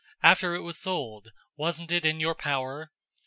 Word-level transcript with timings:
After 0.23 0.55
it 0.55 0.61
was 0.61 0.79
sold, 0.79 1.31
wasn't 1.57 1.91
it 1.91 2.07
in 2.07 2.19
your 2.19 2.33
power? 2.33 2.91